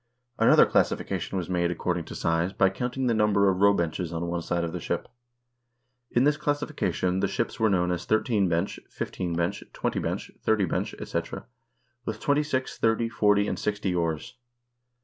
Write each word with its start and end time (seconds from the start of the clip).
Another 0.39 0.65
classification 0.65 1.37
was 1.37 1.47
made 1.47 1.69
according 1.69 2.05
to 2.05 2.15
size 2.15 2.53
by 2.53 2.71
counting 2.71 3.05
the 3.05 3.13
number 3.13 3.47
of 3.47 3.59
row 3.61 3.71
benches 3.71 4.11
on 4.11 4.25
one 4.25 4.41
side 4.41 4.63
of 4.63 4.73
the 4.73 4.79
ship. 4.79 5.07
In 6.09 6.23
this 6.23 6.37
classification 6.37 7.19
the 7.19 7.27
ships 7.27 7.59
were 7.59 7.69
known 7.69 7.91
as 7.91 8.05
thirteen 8.05 8.49
bench, 8.49 8.79
fifteen 8.89 9.35
bench, 9.35 9.63
twenty 9.73 9.99
bench, 9.99 10.31
thirty 10.41 10.65
bench; 10.65 10.95
etc., 10.97 11.45
with 12.03 12.19
twenty 12.19 12.41
six, 12.41 12.79
thirty, 12.79 13.09
forty, 13.09 13.47
and 13.47 13.59
sixty 13.59 13.93
oars. 13.93 14.37